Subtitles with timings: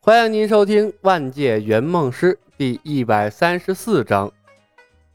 [0.00, 4.28] 欢迎您收听《万界圆梦师》第一百三十四章《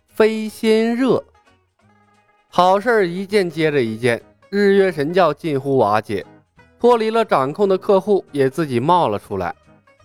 [0.10, 1.16] 飞仙热》。
[2.50, 6.24] 好事一件接着一件，日月神教近乎瓦解，
[6.80, 9.56] 脱离了掌控的客户也自己冒了出来，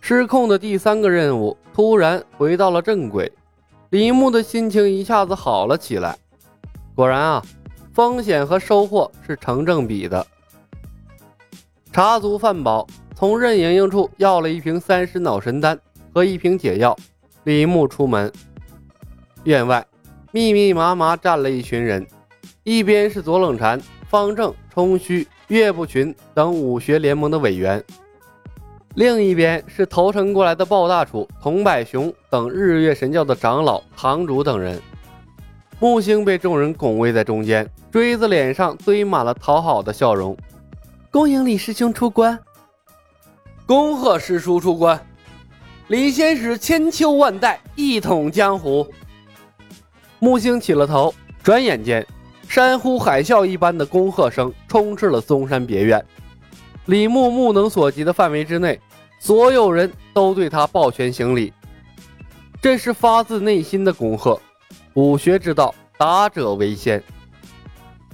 [0.00, 3.30] 失控的第三个任务突然回到了正轨，
[3.90, 6.16] 李牧的心情一下子好了起来。
[6.94, 7.42] 果然啊，
[7.92, 10.24] 风险和收获是成正比的。
[11.92, 12.86] 茶足饭饱。
[13.14, 15.76] 从任盈盈处要了一瓶三尸脑神丹
[16.14, 16.96] 和一瓶解药，
[17.42, 18.30] 李牧出门。
[19.42, 19.84] 院外
[20.30, 22.06] 密密麻麻站了一群人，
[22.62, 27.82] 一边是左冷禅、方正、冲虚、岳不群等武学联盟的委员，
[28.94, 34.80] 另一边是投诚过来的鲍大楚、童百雄等日月神教的长老、堂主等人。
[35.80, 40.36] 木星被众人拱卫在中间，锥子脸上堆满了讨好的笑容。
[41.10, 42.38] 恭迎李师兄出关。
[43.64, 45.06] 恭贺师叔出关，
[45.86, 48.86] 李仙使千秋万代一统江湖。
[50.18, 52.06] 木星起了头，转眼间，
[52.46, 56.04] 山呼海啸一般的恭贺声充斥了嵩山别院。
[56.86, 58.78] 李牧目能所及的范围之内，
[59.18, 61.54] 所有人都对他抱拳行礼，
[62.60, 64.38] 这是发自内心的恭贺。
[64.92, 67.02] 武学之道，达者为先。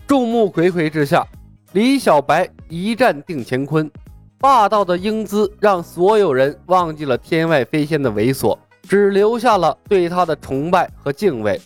[0.07, 1.27] 众目睽睽之下，
[1.75, 3.91] 李小白一战定乾坤。
[4.39, 11.61] 霸道的英姿让所有人忘记了天外飞仙的猥琐，只留下了对他的崇拜和敬畏。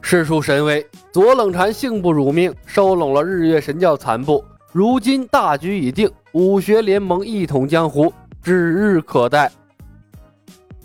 [0.00, 4.44] 世出神威，左冷禅幸不辱命，收拢了日月神教残部。
[4.70, 9.50] 如今大局已定，武学联盟一统江湖指日可待。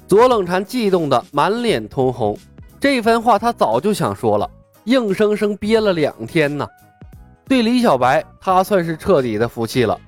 [0.07, 2.35] 左冷禅激动得满脸通红，
[2.79, 4.49] 这番话他早就想说了，
[4.85, 6.67] 硬生生憋了两天呢。
[7.47, 9.99] 对李小白，他算是彻底的服气了。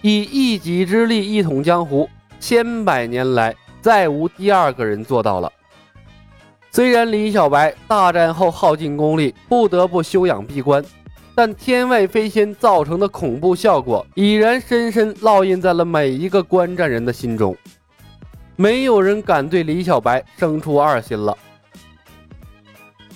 [0.00, 2.08] 以一己之力一统江湖，
[2.40, 5.50] 千百年来再无第二个人做到了。
[6.70, 10.84] 虽然李小白大战后耗尽功力，不得不休养闭关，
[11.34, 17.56] 但天外飞仙造成的恐怖效果已然深深烙印在了每一个观战人的心中。
[18.56, 21.36] 没有人敢对李小白生出二心了。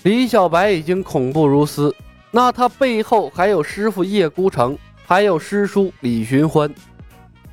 [0.02, 1.94] 李小白已经恐怖如斯，
[2.36, 4.76] 那他背后还有师傅叶孤城。
[5.06, 6.68] 还有师叔李寻欢，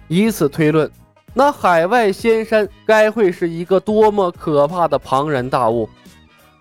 [0.08, 0.90] 以此推论，
[1.36, 5.88] 那海外仙山该会是一个多么可怕的庞然大物，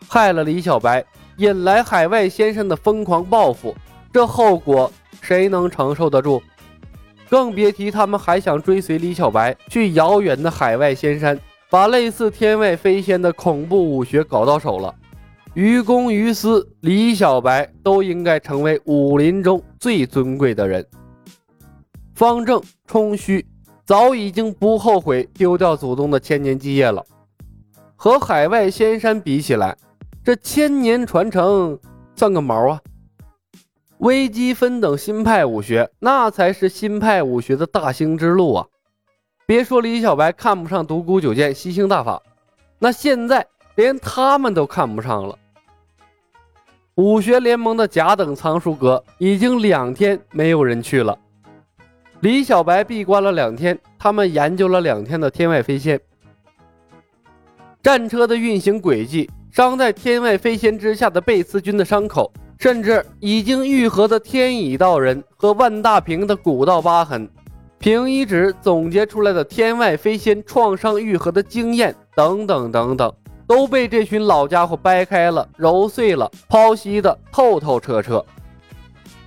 [0.06, 1.02] 害了李小白，
[1.38, 3.74] 引来海外仙山的疯狂报复，
[4.12, 6.42] 这后果谁能承受得住？
[7.30, 11.40] 更别提他们还想追随李小白去遥远的海外仙山，
[11.70, 14.94] 把类似天外飞仙的恐怖武学搞到手了。
[15.54, 20.86] 于公于私，李小白都应该成为武林中最尊贵的人。
[22.14, 23.44] 方正、冲虚
[23.84, 27.04] 早已经不后悔丢掉祖宗的千年基业了。
[27.94, 29.76] 和海外仙山比起来，
[30.24, 31.78] 这千年传承
[32.16, 32.80] 算个毛啊！
[33.98, 38.66] 微积分等新派武学，那才是新派武学的大兴之路啊！
[39.46, 42.22] 别说李小白看不上独孤九剑、吸星大法，
[42.78, 45.38] 那现在连他们都看不上了。
[46.96, 51.18] 武学联盟的甲等藏书阁已经两天没有人去了。
[52.20, 55.98] 李小白闭关了两天，他们研究了两天的天外飞仙
[57.82, 67.26] 战车的运行轨迹，伤在天外飞仙之下的贝斯军的伤口，甚至已经愈合的天乙道人和万大平的古道疤痕，
[67.78, 73.10] 平一指总结出来的天外飞仙创伤愈合的经验，等等等等。
[73.46, 78.24] 都被这群老家伙掰开了、揉碎了、剖析的透透彻彻。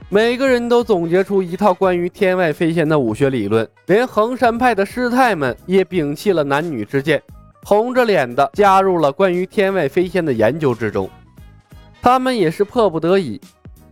[0.09, 7.21] 每个人都总结出一套关于天外飞仙的武学理论，连衡山派的师太们也摒弃了男女之见，
[7.63, 11.09] 红着脸的加入了关于天外飞仙的研究之中。
[12.01, 13.41] 他们也是迫不得已，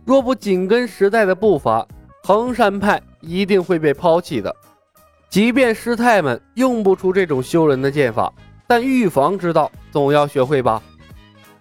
[0.04, 1.84] 若不紧跟时代的步伐，
[2.22, 4.54] 衡山派一定会被抛弃的。
[5.28, 8.32] 即便师太们用不出这种修人的剑法。
[8.66, 10.82] 但预防之道总要学会吧，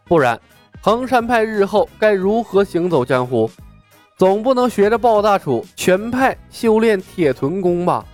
[0.06, 0.40] 不然
[0.82, 3.50] 衡山派日后该如何行走江湖？
[4.16, 8.06] 总不能学着鲍大楚全派修炼铁臀功吧？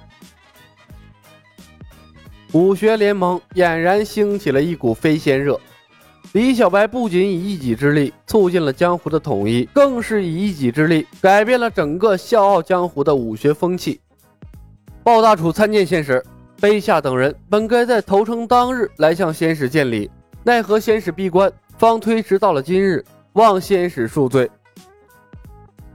[2.54, 5.60] 武学联盟俨然兴起了一股飞仙热。
[6.32, 14.00] 李小白不仅以一己之力促进了江湖的统一，更是以一己之力改变了整个笑傲江湖的武学风气。
[15.04, 16.24] 鲍大楚参见现实。
[16.60, 20.12] 卑下等人本该在投诚当日来向仙使见礼，
[20.44, 23.04] 奈何仙使闭关，方推迟到了今日，
[23.34, 24.50] 望仙使恕罪。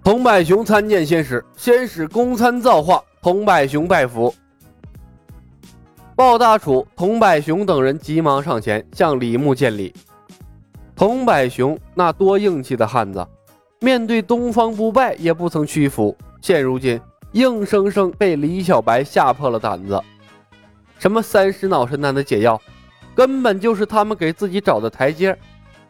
[0.02, 4.34] 童百雄参见仙使，仙使公参造化，童百雄拜服。
[6.16, 9.92] 鲍大楚、童百雄等人急忙上前向李牧见礼。
[10.96, 13.26] 童百雄那多硬气的汉子，
[13.80, 16.98] 面对东方不败也不曾屈服，现如今
[17.32, 20.00] 硬生生被李小白吓破了胆子。
[21.04, 22.58] 什么三十脑神丹的解药，
[23.14, 25.38] 根本就是他们给自己找的台阶，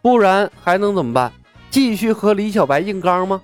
[0.02, 1.32] 不然还能怎么办？
[1.70, 3.40] 继续和李小白硬刚吗？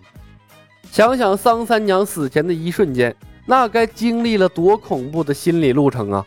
[0.90, 3.14] 想想桑三娘死前的一瞬间，
[3.46, 6.26] 那该经历了多恐怖的心理路程啊！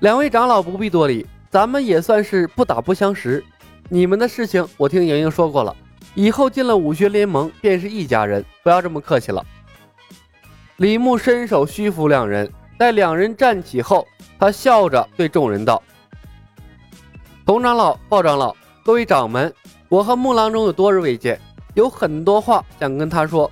[0.00, 3.42] 两位长老不必多礼，咱们也算是不打不相识。
[3.88, 5.74] 你们的事情我听莹莹说过了，
[6.14, 9.42] 以后进了武学联盟便是一家人，不要这么客气了。
[10.76, 14.06] 李牧伸手虚扶两人，待两人站起后，
[14.38, 15.82] 他笑着对众人道
[17.46, 18.54] ：“童长老、鲍长老，
[18.84, 19.52] 各位掌门，
[19.88, 21.40] 我和木郎中有多日未见，
[21.74, 23.50] 有很多话想跟他说，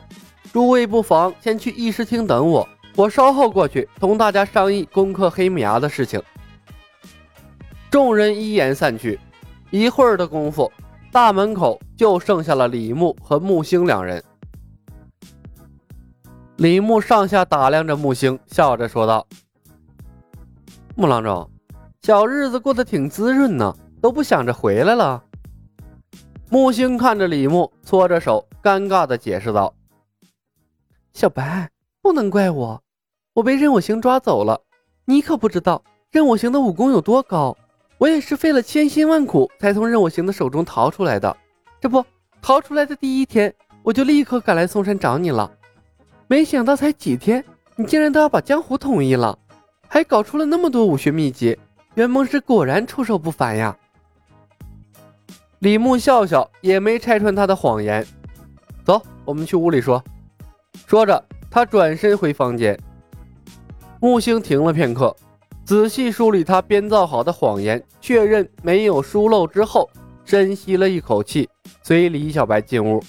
[0.53, 6.21] 诸位不妨先去议事厅等我，我稍后过去同大家商议攻克黑木崖的事情。”
[7.91, 9.21] 众人一言散去，
[9.71, 10.73] 一会儿的功夫，
[11.13, 14.23] 大门口就剩下了李牧和木星两人。
[16.63, 19.27] 李牧上下打量着木星，笑着说道
[20.95, 21.51] ：“木郎中，
[22.03, 25.25] 小日子过得挺滋润呢，都不想着回来了。”
[26.49, 29.75] 木星看着李牧，搓着手，尴尬的解释道
[31.13, 31.69] ：“小白，
[32.01, 32.81] 不能怪我，
[33.35, 34.61] 我被任我行抓走了。
[35.07, 35.83] 你可不知道
[36.13, 37.57] 任我行的武功有多高。”
[37.99, 41.37] 我也是费了千辛万苦才从任我行的手中逃出来的，
[41.81, 42.05] 这不
[42.41, 45.51] 逃出来的第一天，我就立刻赶来嵩山找你了。
[46.33, 47.45] 没想到才几天，
[47.77, 49.39] 你竟然都要把江湖统一了，
[49.87, 51.55] 还搞出了那么多武学秘籍，
[51.97, 53.77] 元梦师果然出手不凡呀！
[55.59, 58.03] 李牧笑笑，也没拆穿他的谎言。
[58.83, 60.03] 走，我们去屋里说。
[60.87, 62.81] 说着，他转身回房间。
[64.01, 65.15] 木星停了片刻。
[65.67, 69.87] 仔细梳理他编造好的谎言，确认没有疏漏之后，
[70.25, 71.47] 深吸了一口气，
[71.83, 73.05] 随李小白进屋。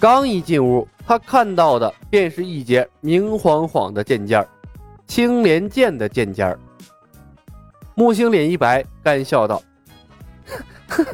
[0.00, 4.46] 刚一进屋，他看到的便是一截明晃晃的剑尖
[5.06, 6.56] 青莲剑的剑尖
[7.94, 9.62] 木星脸一白，干笑道
[10.88, 11.04] ：“呵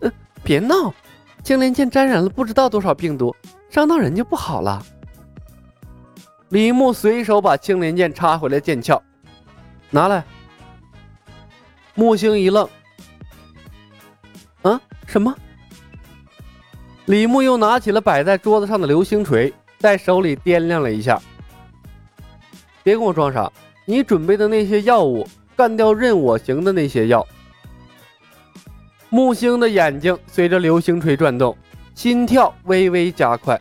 [0.00, 0.12] 呵，
[0.42, 0.94] 别闹，
[1.42, 3.34] 青莲剑沾染了不知道多少病毒，
[3.68, 4.80] 伤到人就不好了。”
[6.50, 9.02] 李牧随手把青莲剑插回了剑鞘。
[9.90, 10.24] 拿来。
[11.94, 12.68] 木星一愣，
[14.62, 15.34] 啊，什么？
[17.08, 21.18] 李牧又拿起了摆在桌子上的流星锤，在手里掂量了一下。
[22.82, 23.50] 别跟我装傻，
[23.86, 25.26] 你准备的那些药物，
[25.56, 27.26] 干掉任我行的那些药。
[29.08, 31.56] 木星的眼睛随着流星锤转动，
[31.94, 33.58] 心跳微微加快。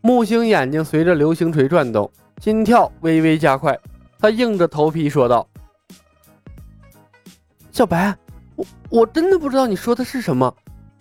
[0.00, 2.10] 木星眼睛随着流星锤转动，
[2.40, 3.78] 心跳微微加快。
[4.18, 5.46] 他硬着头皮说道
[7.70, 8.16] ：“小白，
[8.56, 10.54] 我我真的不知道你说的是什么。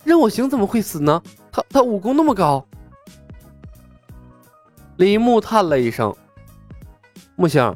[0.03, 1.21] 任我行怎么会死呢？
[1.51, 2.65] 他他武功那么高。”
[4.97, 6.15] 李牧叹了一声
[7.35, 7.75] ：“木星，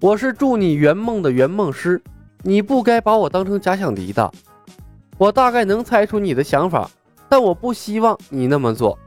[0.00, 2.02] 我是助你圆梦的圆梦师，
[2.42, 4.30] 你不该把我当成假想敌的。
[5.18, 6.90] 我大概能猜出你的想法，
[7.28, 8.98] 但我不希望你那么做。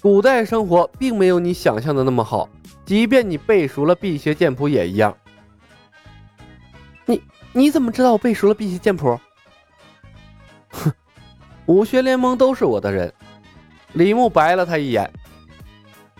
[0.00, 2.48] 古代生活并没有你想象的那么好。”
[2.86, 5.12] 即便你背熟了辟邪剑谱也一样。
[7.04, 7.20] 你
[7.52, 9.18] 你怎么知道我背熟了辟邪剑谱？
[10.70, 10.92] 哼，
[11.66, 13.12] 武学联盟都是我的人。
[13.96, 15.10] 李牧白了他一眼。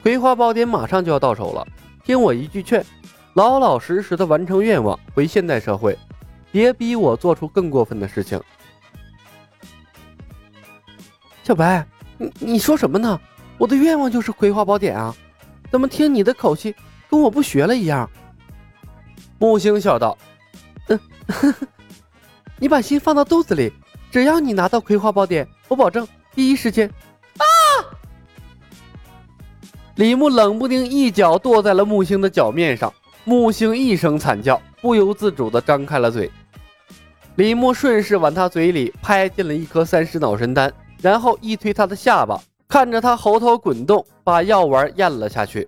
[0.03, 1.67] 葵花宝典马上就要到手了，
[2.05, 2.83] 听我一句劝，
[3.35, 5.97] 老老实实的完成愿望，回现代社会，
[6.51, 8.41] 别逼我做出更过分的事情。
[11.45, 13.21] 小白，你你说什么呢？
[13.59, 15.15] 我的愿望就是葵花宝典啊！
[15.71, 16.75] 怎么听你的口气
[17.11, 18.09] 跟我不学了一样？
[19.39, 20.17] 木星笑道
[20.89, 20.99] ：“嗯，
[22.59, 23.71] 你把心放到肚子里，
[24.11, 26.91] 只要你拿到葵花宝典，我保证第一时间。”
[29.97, 32.93] 李牧冷不丁一脚跺在了木星的脚面上，
[33.25, 36.31] 木星一声惨叫，不由自主的张开了嘴。
[37.37, 42.39] 李牧顺势往他嘴里拍进了一颗三尸脑神丹，然后一推他的下巴。
[42.69, 45.67] 看着他喉头滚动，把药丸咽了下去。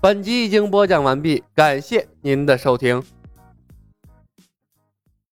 [0.00, 3.02] 本集已经播讲完毕，感谢您的收听。